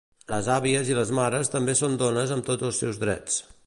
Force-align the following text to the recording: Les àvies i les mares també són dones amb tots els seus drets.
Les 0.31 0.47
àvies 0.53 0.89
i 0.93 0.97
les 1.01 1.13
mares 1.19 1.53
també 1.57 1.77
són 1.83 2.01
dones 2.05 2.37
amb 2.39 2.51
tots 2.53 2.71
els 2.71 2.85
seus 2.85 3.05
drets. 3.07 3.43